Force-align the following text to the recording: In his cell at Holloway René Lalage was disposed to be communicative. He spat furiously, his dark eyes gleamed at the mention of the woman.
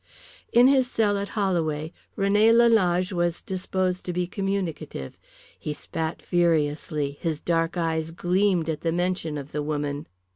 In 0.51 0.67
his 0.67 0.89
cell 0.89 1.15
at 1.19 1.29
Holloway 1.37 1.93
René 2.17 2.51
Lalage 2.55 3.13
was 3.13 3.39
disposed 3.43 4.03
to 4.05 4.13
be 4.13 4.25
communicative. 4.25 5.19
He 5.59 5.73
spat 5.73 6.23
furiously, 6.23 7.19
his 7.21 7.39
dark 7.39 7.77
eyes 7.77 8.09
gleamed 8.09 8.67
at 8.67 8.81
the 8.81 8.91
mention 8.91 9.37
of 9.37 9.51
the 9.51 9.61
woman. 9.61 10.07